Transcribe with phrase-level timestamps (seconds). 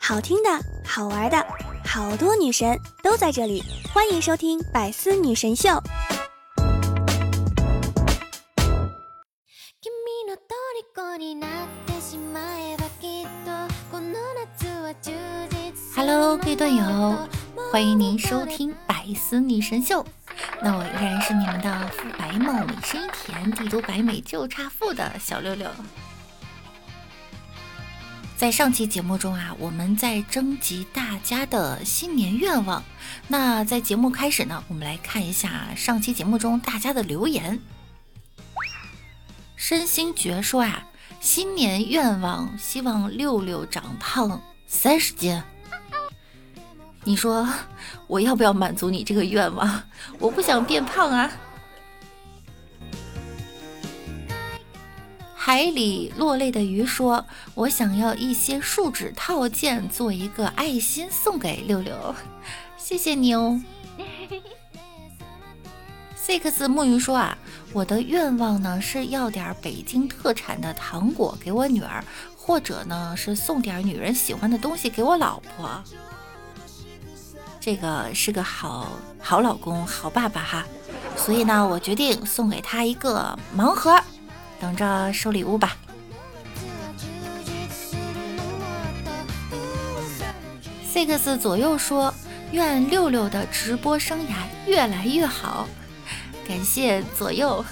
[0.00, 0.48] 好听的，
[0.84, 1.46] 好玩的，
[1.84, 5.68] 好多女神都在这里，欢迎收听《百思女神秀》。
[15.94, 17.28] Hello，各位段友，
[17.70, 20.02] 欢迎您收听《百思女神秀》。
[20.62, 25.70] 那我依然是你们的肤白貌美、声音甜、地都白美就差富的小六六。
[28.40, 32.82] 在上期节目中啊，我们在征集大家的新年愿望。
[33.28, 37.60] 那在节目开始呢，我们来看一下上期节目中大家的留言。
[39.56, 40.86] 身心觉说啊，
[41.20, 45.42] 新年愿望希望六六长胖三十斤。
[47.04, 47.46] 你说
[48.06, 49.82] 我要不要满足你这个愿望？
[50.18, 51.30] 我不想变胖啊。
[55.42, 57.24] 海里落泪的鱼说
[57.56, 62.14] ：“我想要一些树脂套件，做一个爱心送给六六，
[62.76, 63.58] 谢谢你哦。
[66.14, 67.38] ”six 木鱼说：“啊，
[67.72, 72.04] 我的愿望呢是要点北京特产的糖果给我女儿，
[72.36, 75.82] 或者呢是送点女人喜欢的东西给我老婆。”
[77.58, 80.66] 这个是个好好老公、好爸爸哈，
[81.16, 83.98] 所以呢，我决定送给他一个盲盒，
[84.60, 85.76] 等着收礼物吧。
[90.92, 92.12] six 左右说
[92.52, 94.34] ：“愿六六的直播生涯
[94.66, 95.66] 越来越好。”
[96.46, 97.64] 感谢左右。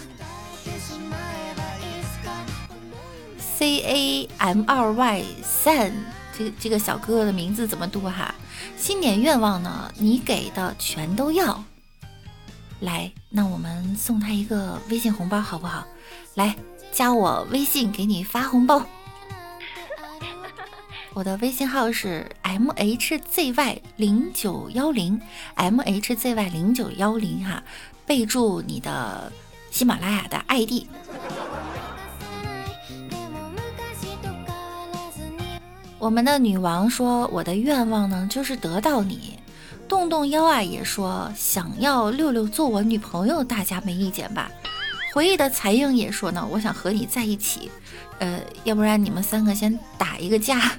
[3.56, 5.92] c a m 二 y san
[6.36, 8.32] 这这个小哥哥的名字怎么读哈？
[8.76, 9.92] 新年愿望呢？
[9.96, 11.64] 你给的全都要。
[12.80, 15.84] 来，那我们送他一个微信红包好不好？
[16.34, 16.54] 来，
[16.92, 18.84] 加我微信给你发红包。
[21.12, 25.20] 我的微信号是 m h z y 零九幺零
[25.56, 27.62] m h z y 零九幺零哈，
[28.06, 29.32] 备注你的
[29.72, 30.86] 喜马拉雅的 ID。
[35.98, 39.36] 我们的女王说：“我的愿望呢，就是得到你。”
[39.88, 44.50] 动动腰啊，也说想要六六做我女朋友，大家没意见吧？
[45.14, 47.70] 回忆的彩英也说呢：“我想和你在一起。”
[48.20, 50.72] 呃，要不然你们三个先打一个架。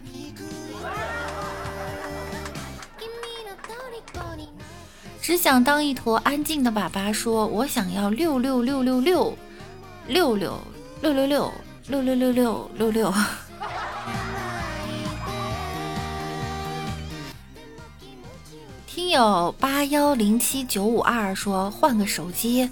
[5.21, 9.37] 只想当一坨安静的粑粑说：“我想要六六六六六
[10.07, 10.57] 六六
[11.01, 11.51] 六六六
[11.87, 13.13] 六六六六六”
[19.11, 22.63] 有八幺零七九五二说换个手机，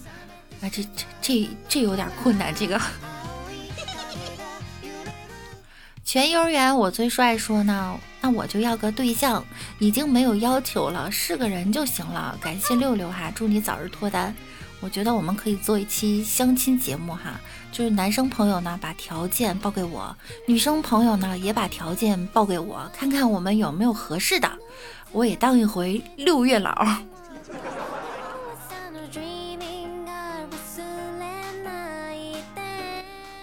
[0.62, 0.90] 啊，这这
[1.22, 2.54] 这这有点困难。
[2.54, 2.80] 这个
[6.06, 9.44] 全幼儿园我最帅说呢，那我就要个对象，
[9.80, 12.38] 已经没有要求了，是个人就行了。
[12.40, 14.34] 感谢六六哈，祝你早日脱单。
[14.80, 17.40] 我觉得我们可以做一期相亲节目哈，
[17.72, 20.16] 就是男生朋友呢把条件报给我，
[20.48, 24.48] 女生朋友呢也把条件报给我，看看我们有没有合适的。
[25.18, 26.72] 我也当一回六月老。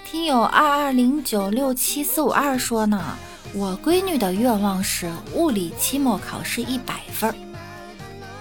[0.04, 3.18] 听友二二零九六七四五二说呢，
[3.52, 7.34] 我闺女的愿望是物理期末考试一百分，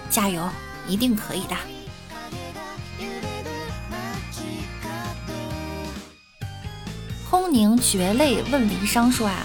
[0.08, 0.48] 加油，
[0.86, 1.56] 一定可以的。
[7.28, 9.44] 空凝绝泪问离殇说啊。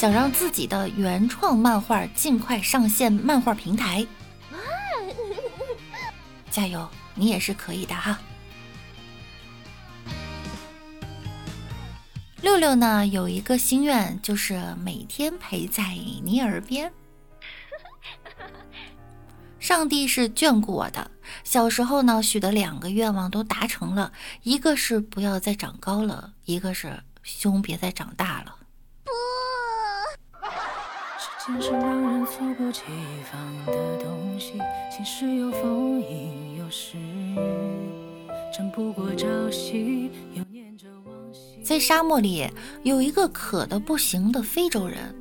[0.00, 4.06] 想让自己的原创漫画尽快上线漫画平台，
[6.50, 8.18] 加油，你也是可以的哈。
[12.40, 15.94] 六六呢有一个心愿，就是每天陪在
[16.24, 16.90] 你耳边。
[19.60, 21.10] 上帝是眷顾我的，
[21.44, 24.10] 小时候呢许的两个愿望都达成了，
[24.44, 28.56] 一个是不要再长高了，一个是胸别再长大了。
[31.42, 32.82] 前世让人猝不及
[33.32, 34.60] 防的东西，
[34.94, 36.98] 今世有风影有时，
[38.54, 42.46] 争不过朝夕，又念着往昔在沙漠里
[42.82, 45.14] 有一个渴的不行的非洲人，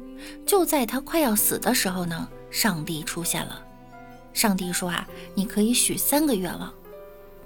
[0.45, 3.63] 就在他快要死的时候呢，上帝出现了。
[4.33, 6.73] 上帝说啊，你可以许三个愿望。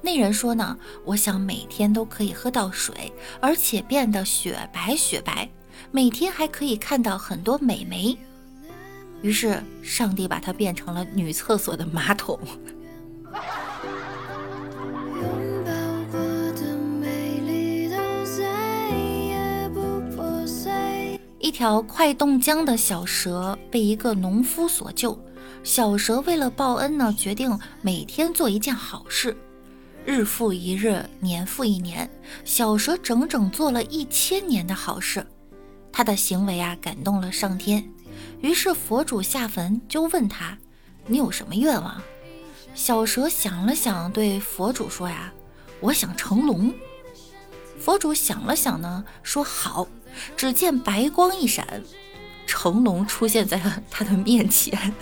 [0.02, 0.75] 那人说呢，
[1.06, 5.48] 我想每天都可以喝到水，而且变得雪白雪白，
[5.92, 8.18] 每天还可以看到很多美眉。
[9.24, 12.38] 于是，上帝把它变成了女厕所的马桶。
[21.40, 25.18] 一条快冻僵的小蛇被一个农夫所救。
[25.64, 29.36] 小蛇为了报恩呢，决定每天做一件好事。
[30.06, 32.10] 日复一日，年复一年，
[32.44, 35.25] 小蛇整整做了一千年的好事。
[35.94, 37.90] 他的行为啊，感动了上天。
[38.42, 40.58] 于是佛主下凡就问他
[41.08, 42.02] ：“你有什么愿望？”
[42.75, 45.31] 小蛇想了想，对佛主说：“呀，
[45.80, 46.74] 我想成龙。”
[47.80, 49.88] 佛主想了想呢，说：“好。”
[50.38, 51.81] 只见白光一闪，
[52.46, 54.94] 成龙出现在了他的面前。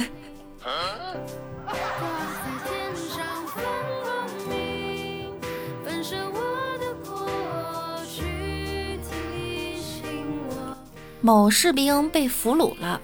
[11.20, 13.02] 某士兵被俘虏了，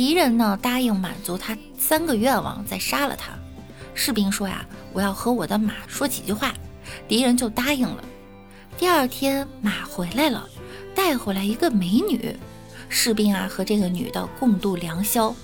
[0.00, 3.32] 敌人呢答应满足他三个愿望，再杀了他。
[3.92, 4.64] 士兵说呀
[4.94, 6.54] ：“我要和我的马说几句话。”
[7.06, 8.02] 敌人就答应了。
[8.78, 10.48] 第二天，马回来了。
[10.94, 12.34] 带回来一个美女，
[12.88, 15.34] 士兵啊和这个女的共度良宵。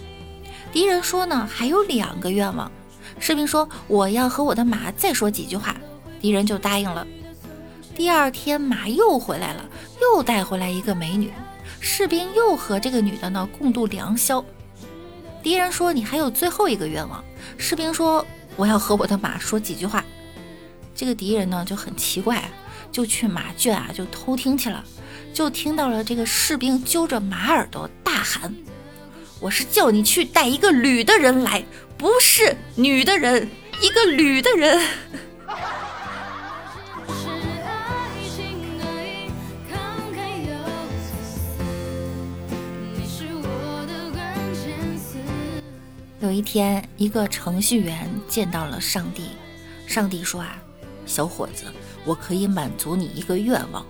[0.73, 2.73] 敌人说呢还有两个愿望，
[3.21, 5.77] 士兵说我要和我的马再说几句话，
[6.19, 7.07] 敌人就答应了。
[7.95, 9.63] 第二天马又回来了，
[10.01, 11.31] 又带回来一个美女，
[11.81, 14.45] 士兵又和这个女的呢共度良宵。
[15.43, 17.25] 敌人说你还有最后一个愿望，
[17.57, 18.27] 士兵说
[18.57, 20.05] 我要和我的马说几句话。
[20.95, 22.51] 这个敌人呢就很奇怪，
[22.91, 24.85] 就去马圈啊就偷听去了。
[25.33, 28.55] 就听到了这个士兵揪着马耳朵大喊
[29.39, 31.63] ：“我是叫你去带一个女的人来，
[31.99, 33.49] 不是女的人，
[33.83, 34.81] 一个女的人。”
[46.27, 49.29] 有一天，一个程序员见到了上帝，
[49.87, 50.61] 上帝说：“啊，
[51.07, 51.67] 小伙子，
[52.05, 53.87] 我可以满足你一个愿望。”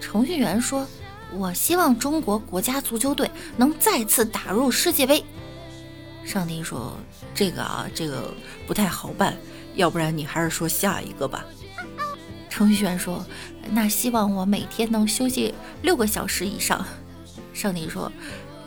[0.00, 0.86] 程序员说
[1.34, 5.24] ：“我希望中国国家足球队能再次打入世界杯。”
[6.24, 6.96] 上帝说
[7.34, 8.32] ：“这个啊，这个
[8.64, 9.36] 不太好办，
[9.74, 11.44] 要不然你还是说下一个吧。”
[12.48, 13.26] 程序员说
[13.72, 15.52] ：“那希望我每天能休息
[15.82, 16.86] 六个小时以上。”
[17.52, 18.12] 上帝说：“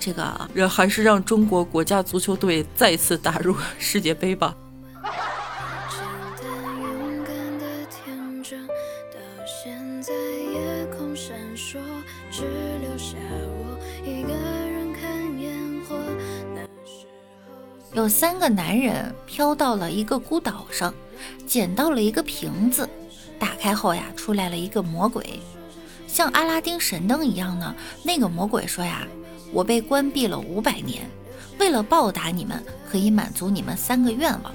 [0.01, 4.55] 这个啊，还是让中国国家足球队再次打入 世界杯吧。”
[17.93, 20.91] 有三个男人飘到了一个孤岛上，
[21.45, 22.89] 捡到了一个瓶子，
[23.37, 25.39] 打开后呀，出来了一个魔鬼，
[26.07, 27.75] 像阿拉丁神灯一样呢。
[28.03, 29.05] 那个魔鬼说呀
[29.51, 31.09] ：“我被关闭了五百年，
[31.59, 34.51] 为了报答你们，可以满足你们三个愿望。”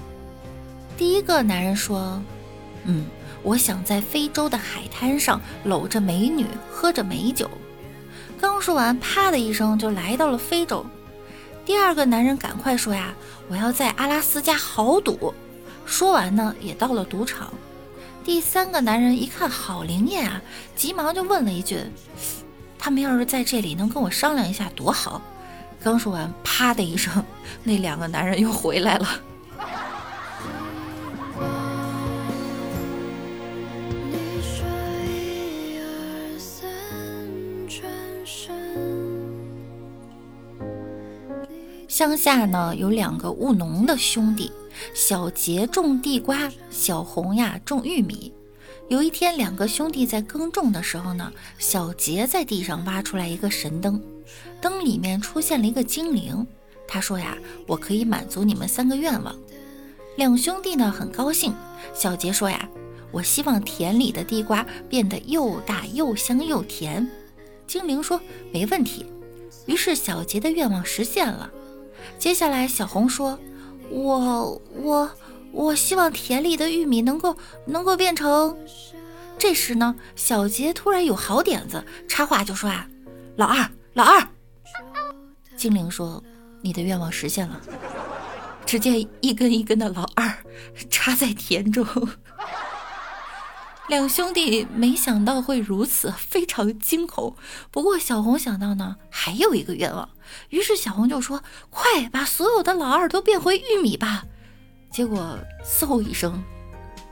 [0.96, 2.20] 第一个男人说
[2.84, 3.06] ：“嗯，
[3.43, 7.50] 我想在非洲的海滩上搂着美女，喝着美酒。”
[8.40, 10.84] 刚说完，啪的一声就来到了非洲。
[11.64, 13.14] 第二个男人赶快说呀
[13.49, 15.34] ：“我要在阿拉斯加豪赌。”
[15.84, 17.52] 说完呢，也到了赌场。
[18.25, 20.42] 第三个男人一看好灵验啊，
[20.75, 21.78] 急忙就问了一句
[22.86, 25.20] ：“他们要是在这里能跟我商量一下多好。”
[25.82, 27.24] 刚说完，啪的一声，
[27.64, 29.08] 那两个男人又回来了。
[41.88, 44.52] 乡下呢有两个务农的兄弟，
[44.94, 48.32] 小杰种地瓜，小红呀种玉米。
[48.88, 54.00] 有一天，两个兄弟在耕种的时候呢，小杰在地上挖出来一个神灯，
[54.61, 56.47] 灯里面出现了一个精灵。
[56.87, 59.35] 他说呀：“我可以满足你们三个愿望。”
[60.16, 61.52] 两兄弟呢很高兴。
[61.93, 62.69] 小杰说呀
[63.11, 67.09] ：“我希望田里的地瓜变得又大又香又甜。”
[67.66, 68.21] 精灵说
[68.55, 69.05] ：“没问题。”
[69.66, 71.50] 于是小杰的愿望实现了。
[72.21, 73.37] 接下来，小红说
[73.90, 75.11] ：“我我
[75.56, 77.34] 我希望田里的玉米能够
[77.66, 78.56] 能够变成。”
[79.38, 82.86] 这时呢，小杰突然有好点子，插话就说：“啊，
[83.36, 84.28] 老二，老二！”
[85.56, 86.22] 精灵说
[86.62, 87.60] ：“你的愿望实现了。”
[88.66, 90.38] 只见一根一根的老二
[90.90, 91.86] 插在田中。
[93.88, 97.36] 两兄弟没想到会如此，非常惊恐。
[97.70, 100.10] 不过小红想到呢，还有一个愿望，
[100.48, 104.25] 于是小红就说：“快把所有的老二都变回玉米吧！”
[104.90, 106.43] 结果嗖一声，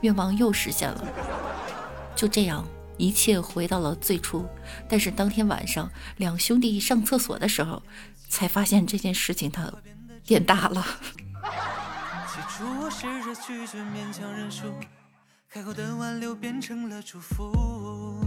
[0.01, 1.07] 愿望又实现了。
[2.15, 2.65] 就这样，
[2.97, 4.45] 一切回到了最初。
[4.87, 7.81] 但是当天晚上，两兄弟上厕所的时候，
[8.29, 9.71] 才发现这件事情它
[10.25, 10.85] 变大了。
[15.49, 18.19] 开口的挽留变成了祝福，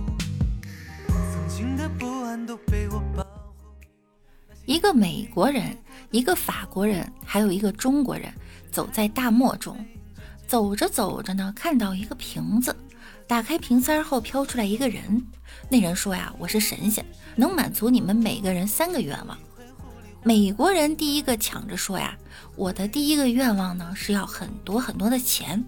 [1.09, 3.28] 曾经的不安都被我保。
[4.69, 5.75] 一个美国人，
[6.11, 8.31] 一个法国人，还有一个中国人，
[8.71, 9.75] 走在大漠中，
[10.47, 12.77] 走着走着呢，看到一个瓶子，
[13.27, 15.27] 打开瓶塞后飘出来一个人。
[15.71, 17.03] 那人说呀：“我是神仙，
[17.35, 19.39] 能满足你们每个人三个愿望。”
[20.23, 22.15] 美国人第一个抢着说呀
[22.55, 25.65] ：“我的第一个愿望呢是要很多很多的钱。”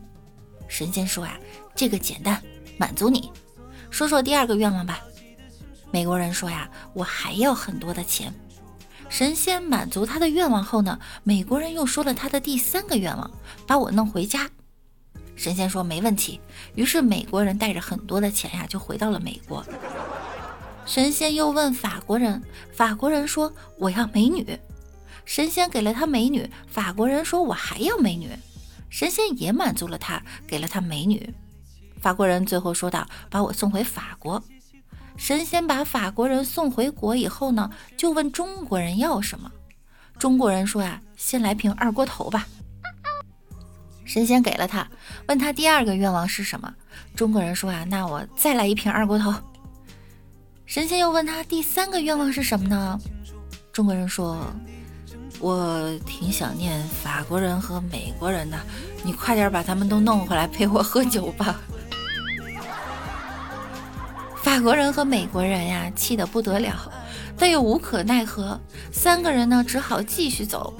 [0.68, 1.40] 神仙说呀
[1.74, 2.38] ：“这个简单，
[2.76, 3.32] 满足你。
[3.88, 5.00] 说说第二个愿望吧。”
[5.90, 8.30] 美国人说呀：“我还要很多的钱。”
[9.10, 13.28] 神仙满足他的愿望后呢，美国人又说了他的第三个愿望
[13.66, 14.48] ：“把我弄回家。”
[15.34, 16.40] 神仙说没问题，
[16.76, 19.66] 于是美国人带着很多的钱呀，就回到了美国。
[20.86, 22.40] 神仙又问法国人，
[22.72, 24.58] 法国人说我要美女。
[25.24, 28.30] 神仙给了他美女，法国人说我还要美女。
[28.88, 31.34] 神仙也满足了他，给了他美女。
[32.00, 34.42] 法国人最后说道：“把我送回法国。”
[35.20, 39.52] 神仙把法国人送回国以后呢，就问中国人要什么。
[40.18, 42.48] 中国人说呀：“先来瓶二锅头吧。”
[44.06, 44.88] 神仙给了他，
[45.28, 46.72] 问他第二个愿望是什么？
[47.14, 49.32] 中国人说啊，那我再来一瓶二锅头。
[50.64, 52.98] 神仙又问他第三个愿望是什么呢？
[53.72, 54.38] 中国人说，
[55.38, 58.58] 我挺想念法国人和美国人的，
[59.04, 61.60] 你快点把他们都弄回来陪我喝酒吧。
[64.50, 66.74] 法国人和美国人呀，气得不得了，
[67.38, 70.74] 但又无可奈何，三个人呢，只好继续走。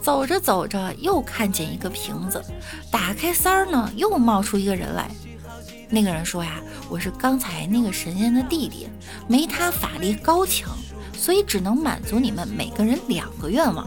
[0.00, 2.40] 走着走着，又看见一个瓶子，
[2.92, 5.10] 打开塞儿呢，又冒出一个人来。
[5.90, 8.88] 那个人说呀：“我是刚才那个神仙的弟弟，
[9.26, 10.70] 没他法力高强，
[11.12, 13.84] 所以只能满足你们每个人两个愿望。”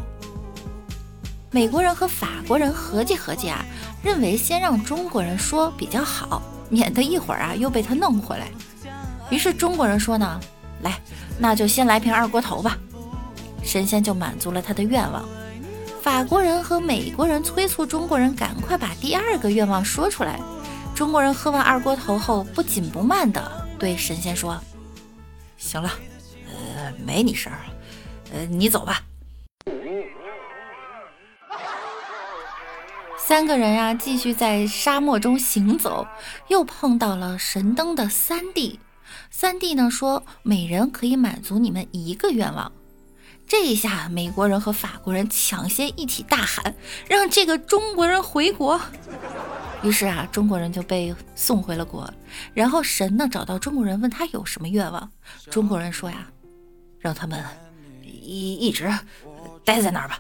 [1.51, 3.63] 美国人和法国人合计合计啊，
[4.03, 8.49] 认为先让中国人说比较好，免得一会儿啊又被他弄回来。
[9.29, 10.39] 于是中国人说呢
[10.83, 10.99] ：“来，
[11.39, 12.77] 那就先来瓶二锅头吧。”
[13.63, 15.27] 神仙就满足了他的愿望。
[16.01, 20.39] 法国人和美国人催促中国人赶快把第二个愿望说出来。
[20.93, 24.57] 中国人喝完二锅头后，不紧不慢地对神仙说
[25.57, 25.89] ：“行了，
[26.47, 27.65] 呃，没你事儿了，
[28.33, 29.01] 呃，你走吧。
[33.17, 36.05] ”三个人呀，继续在沙漠中行走，
[36.47, 38.79] 又碰到了神灯的三弟。
[39.29, 42.71] 三弟呢说：“每人可以满足你们一个愿望。”
[43.47, 46.73] 这一下，美国人和法国人抢先一起大喊
[47.07, 48.81] ：“让这个中国人回国！”
[49.83, 52.11] 于是啊，中国人就被送回了国。
[52.55, 55.11] 然后神呢找到中国人，问他有什么愿望。
[55.51, 56.27] 中国人说呀
[56.99, 57.43] ：“让他们
[58.03, 58.91] 一一直
[59.63, 60.19] 待在那儿吧。”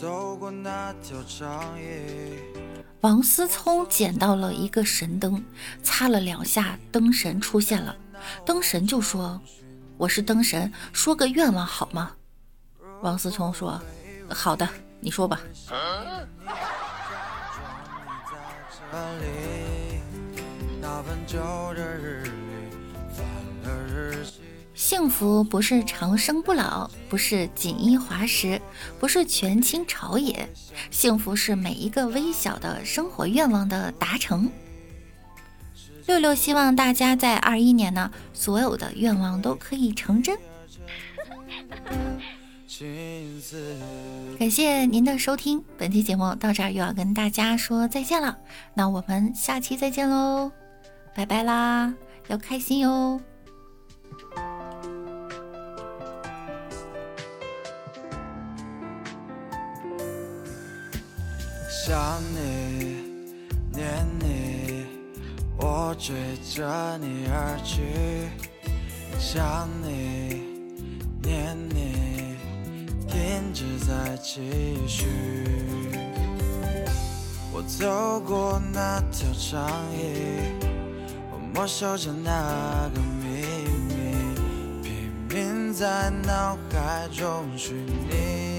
[0.00, 2.36] 走过那条长夜。
[3.02, 5.44] 王思聪捡到了一个神灯，
[5.82, 7.94] 擦了两下，灯神出现了。
[8.44, 9.40] 灯神就说
[9.96, 12.10] ：“我是灯神，说个愿望好吗？”
[13.02, 13.80] 王思聪说
[14.28, 14.68] ：“好的，
[15.00, 15.40] 你说吧。”
[24.86, 28.60] 幸福不是长生不老，不是锦衣华食，
[29.00, 30.46] 不是权倾朝野，
[30.90, 34.50] 幸福是每一个微小的生活愿望的达成。
[36.04, 40.36] 六六希望大家在二一年呢，所有的愿望都可以成真。
[44.38, 48.36] 感谢您的收听，本期节目到这儿又要跟大家说再见了，
[48.74, 50.52] 那我们下期再见喽，
[51.14, 51.94] 拜拜啦，
[52.28, 53.18] 要开心哟。
[61.94, 62.96] 想你，
[63.72, 64.84] 念你，
[65.56, 68.28] 我追着你而去。
[69.16, 70.42] 想你，
[71.22, 72.34] 念你，
[73.06, 75.06] 停止再继续。
[77.52, 80.66] 我走过那条长椅，
[81.30, 83.46] 我默守着那个秘
[83.86, 83.94] 密，
[84.82, 88.53] 拼命在脑海中寻你。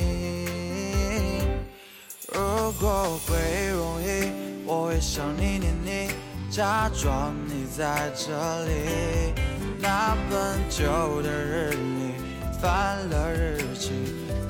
[2.36, 2.42] 如
[2.82, 3.34] 果会
[3.70, 4.30] 容易，
[4.66, 6.10] 我会想你念你，
[6.52, 8.28] 假装你在这
[8.66, 9.34] 里。
[9.80, 10.84] 那本旧
[11.22, 13.94] 的日历，翻了日期，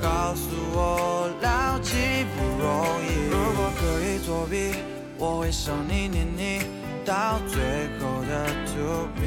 [0.02, 1.94] 告诉我牢记
[2.34, 2.66] 不容
[3.06, 3.30] 易。
[3.30, 4.82] 如果可以作弊，
[5.16, 6.66] 我会想你念你，
[7.04, 7.60] 到最
[8.00, 9.22] 后的 to be。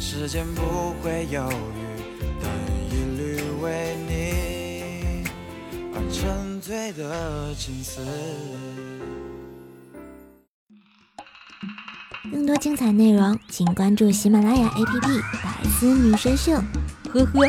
[0.00, 2.02] 时间不会犹豫，
[2.42, 2.50] 等
[2.90, 4.23] 一缕为你。
[6.12, 8.00] 沉醉的青丝。
[12.30, 15.00] 更多精彩内容，请关注喜马拉雅 APP
[15.42, 16.52] 《百思女神秀》。
[17.10, 17.46] 呵呵。